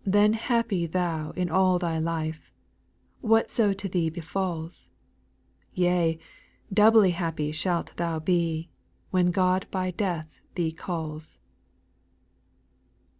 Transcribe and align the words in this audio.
7. 0.00 0.10
Then 0.10 0.32
happy 0.32 0.86
thou 0.86 1.30
in 1.36 1.48
all 1.48 1.78
thy 1.78 2.00
life, 2.00 2.50
Whatso 3.20 3.72
to 3.72 3.88
thee 3.88 4.10
befalls; 4.10 4.90
Yea 5.72 6.14
1 6.16 6.20
doubly 6.74 7.10
happy 7.12 7.52
shalt 7.52 7.96
thou 7.96 8.18
be, 8.18 8.68
When 9.12 9.30
God 9.30 9.68
by 9.70 9.92
death 9.92 10.40
thee 10.56 10.72
calls. 10.72 11.38